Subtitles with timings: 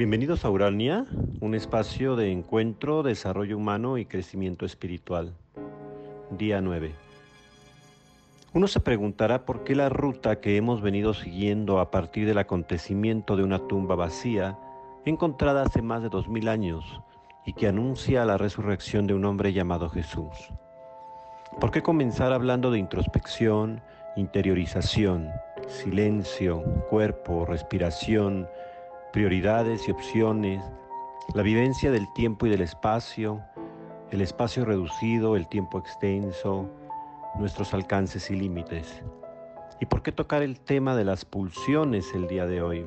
[0.00, 1.04] Bienvenidos a Urania,
[1.42, 5.34] un espacio de encuentro, desarrollo humano y crecimiento espiritual.
[6.30, 6.94] Día 9.
[8.54, 13.36] Uno se preguntará por qué la ruta que hemos venido siguiendo a partir del acontecimiento
[13.36, 14.56] de una tumba vacía,
[15.04, 16.82] encontrada hace más de dos mil años
[17.44, 20.32] y que anuncia la resurrección de un hombre llamado Jesús.
[21.60, 23.82] ¿Por qué comenzar hablando de introspección,
[24.16, 25.28] interiorización,
[25.68, 28.48] silencio, cuerpo, respiración,
[29.12, 30.62] prioridades y opciones,
[31.34, 33.40] la vivencia del tiempo y del espacio,
[34.10, 36.68] el espacio reducido, el tiempo extenso,
[37.38, 39.02] nuestros alcances y límites.
[39.80, 42.86] ¿Y por qué tocar el tema de las pulsiones el día de hoy?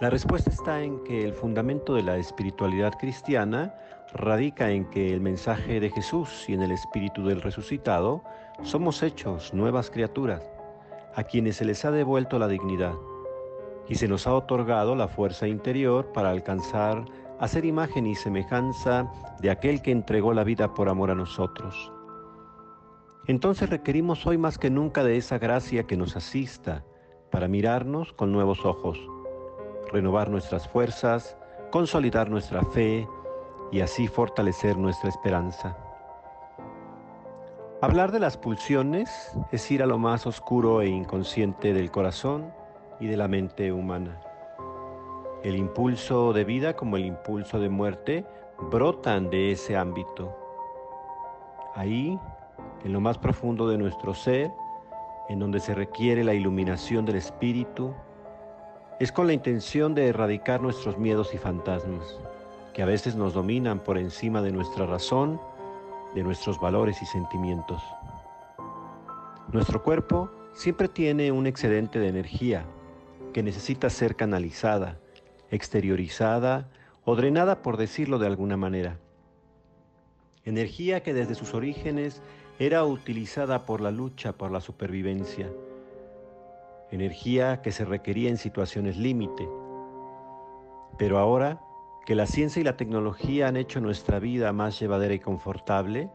[0.00, 3.74] La respuesta está en que el fundamento de la espiritualidad cristiana
[4.12, 8.22] radica en que el mensaje de Jesús y en el espíritu del resucitado
[8.62, 10.42] somos hechos nuevas criaturas,
[11.14, 12.94] a quienes se les ha devuelto la dignidad
[13.88, 17.04] y se nos ha otorgado la fuerza interior para alcanzar
[17.38, 21.92] a ser imagen y semejanza de aquel que entregó la vida por amor a nosotros.
[23.26, 26.84] Entonces requerimos hoy más que nunca de esa gracia que nos asista
[27.30, 28.98] para mirarnos con nuevos ojos,
[29.92, 31.36] renovar nuestras fuerzas,
[31.70, 33.08] consolidar nuestra fe
[33.72, 35.76] y así fortalecer nuestra esperanza.
[37.80, 39.10] Hablar de las pulsiones
[39.50, 42.52] es ir a lo más oscuro e inconsciente del corazón
[43.02, 44.20] y de la mente humana.
[45.42, 48.24] El impulso de vida como el impulso de muerte
[48.70, 50.32] brotan de ese ámbito.
[51.74, 52.16] Ahí
[52.84, 54.52] en lo más profundo de nuestro ser,
[55.28, 57.92] en donde se requiere la iluminación del espíritu,
[59.00, 62.20] es con la intención de erradicar nuestros miedos y fantasmas,
[62.72, 65.40] que a veces nos dominan por encima de nuestra razón,
[66.14, 67.82] de nuestros valores y sentimientos.
[69.52, 72.64] Nuestro cuerpo siempre tiene un excedente de energía
[73.32, 74.98] que necesita ser canalizada,
[75.50, 76.68] exteriorizada
[77.04, 78.98] o drenada, por decirlo de alguna manera.
[80.44, 82.22] Energía que desde sus orígenes
[82.58, 85.50] era utilizada por la lucha por la supervivencia,
[86.90, 89.48] energía que se requería en situaciones límite.
[90.98, 91.60] Pero ahora
[92.04, 96.10] que la ciencia y la tecnología han hecho nuestra vida más llevadera y confortable,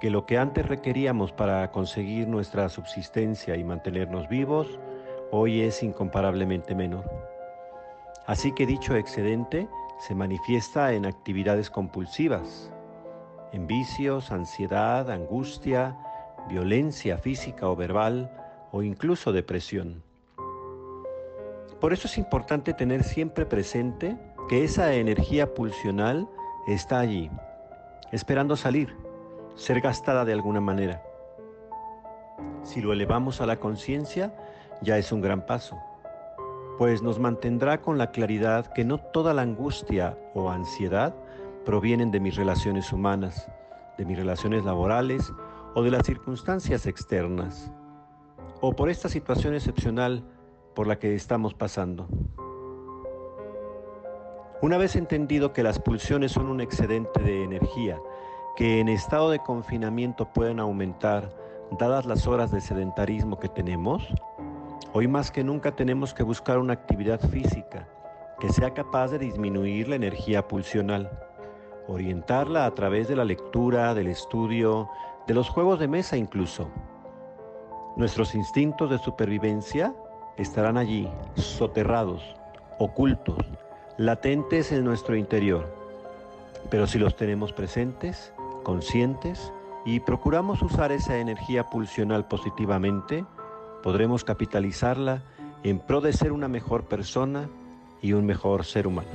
[0.00, 4.80] que lo que antes requeríamos para conseguir nuestra subsistencia y mantenernos vivos,
[5.30, 7.04] hoy es incomparablemente menor.
[8.26, 9.68] Así que dicho excedente
[9.98, 12.72] se manifiesta en actividades compulsivas,
[13.52, 15.96] en vicios, ansiedad, angustia,
[16.48, 18.30] violencia física o verbal
[18.72, 20.02] o incluso depresión.
[21.80, 24.16] Por eso es importante tener siempre presente
[24.48, 26.28] que esa energía pulsional
[26.66, 27.30] está allí,
[28.12, 28.94] esperando salir,
[29.54, 31.02] ser gastada de alguna manera.
[32.62, 34.34] Si lo elevamos a la conciencia,
[34.82, 35.78] ya es un gran paso,
[36.78, 41.14] pues nos mantendrá con la claridad que no toda la angustia o ansiedad
[41.64, 43.48] provienen de mis relaciones humanas,
[43.98, 45.32] de mis relaciones laborales
[45.74, 47.70] o de las circunstancias externas,
[48.60, 50.24] o por esta situación excepcional
[50.74, 52.08] por la que estamos pasando.
[54.62, 57.98] Una vez entendido que las pulsiones son un excedente de energía,
[58.56, 61.34] que en estado de confinamiento pueden aumentar
[61.78, 64.06] dadas las horas de sedentarismo que tenemos,
[64.92, 67.88] hoy más que nunca tenemos que buscar una actividad física
[68.38, 71.10] que sea capaz de disminuir la energía pulsional
[71.90, 74.88] orientarla a través de la lectura, del estudio,
[75.26, 76.68] de los juegos de mesa incluso.
[77.96, 79.94] Nuestros instintos de supervivencia
[80.36, 82.22] estarán allí, soterrados,
[82.78, 83.38] ocultos,
[83.96, 85.74] latentes en nuestro interior.
[86.70, 88.32] Pero si los tenemos presentes,
[88.62, 89.52] conscientes,
[89.84, 93.24] y procuramos usar esa energía pulsional positivamente,
[93.82, 95.22] podremos capitalizarla
[95.62, 97.48] en pro de ser una mejor persona
[98.02, 99.08] y un mejor ser humano.